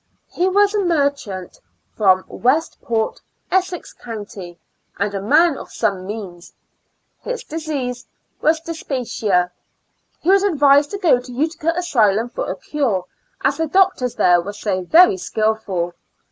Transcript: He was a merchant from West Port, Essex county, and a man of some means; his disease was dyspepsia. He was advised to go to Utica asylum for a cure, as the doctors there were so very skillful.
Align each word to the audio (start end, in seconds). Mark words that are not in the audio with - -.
He 0.31 0.49
was 0.49 0.73
a 0.73 0.83
merchant 0.83 1.59
from 1.95 2.25
West 2.27 2.81
Port, 2.81 3.21
Essex 3.51 3.93
county, 3.93 4.57
and 4.97 5.13
a 5.13 5.21
man 5.21 5.59
of 5.59 5.71
some 5.71 6.07
means; 6.07 6.53
his 7.19 7.43
disease 7.43 8.07
was 8.41 8.59
dyspepsia. 8.61 9.51
He 10.19 10.31
was 10.31 10.41
advised 10.41 10.89
to 10.89 10.97
go 10.97 11.19
to 11.19 11.31
Utica 11.31 11.71
asylum 11.75 12.29
for 12.29 12.49
a 12.49 12.55
cure, 12.57 13.05
as 13.43 13.57
the 13.57 13.67
doctors 13.67 14.15
there 14.15 14.41
were 14.41 14.53
so 14.53 14.81
very 14.81 15.17
skillful. 15.17 15.93